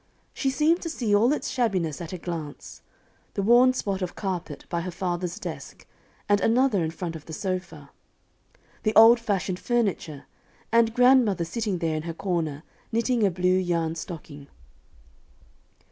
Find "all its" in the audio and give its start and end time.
1.13-1.51